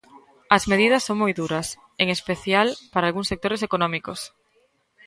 [0.55, 1.67] As medias son mi duras,
[2.01, 4.19] en especial para algúns sectores económicos.